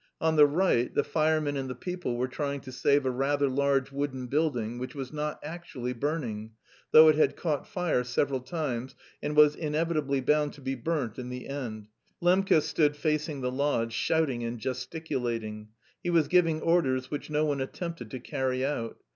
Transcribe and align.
On 0.19 0.35
the 0.35 0.47
right 0.47 0.91
the 0.91 1.03
firemen 1.03 1.55
and 1.55 1.69
the 1.69 1.75
people 1.75 2.17
were 2.17 2.27
trying 2.27 2.59
to 2.61 2.71
save 2.71 3.05
a 3.05 3.11
rather 3.11 3.47
large 3.47 3.91
wooden 3.91 4.25
building 4.25 4.79
which 4.79 4.95
was 4.95 5.13
not 5.13 5.39
actually 5.43 5.93
burning, 5.93 6.53
though 6.91 7.07
it 7.07 7.13
had 7.15 7.35
caught 7.35 7.67
fire 7.67 8.03
several 8.03 8.39
times 8.39 8.95
and 9.21 9.35
was 9.35 9.55
inevitably 9.55 10.19
bound 10.19 10.53
to 10.53 10.61
be 10.61 10.73
burnt 10.73 11.19
in 11.19 11.29
the 11.29 11.47
end. 11.47 11.85
Lembke 12.19 12.63
stood 12.63 12.95
facing 12.95 13.41
the 13.41 13.51
lodge, 13.51 13.93
shouting 13.93 14.43
and 14.43 14.57
gesticulating. 14.57 15.67
He 16.01 16.09
was 16.09 16.27
giving 16.27 16.61
orders 16.61 17.11
which 17.11 17.29
no 17.29 17.45
one 17.45 17.61
attempted 17.61 18.09
to 18.09 18.19
carry 18.19 18.65
out. 18.65 18.97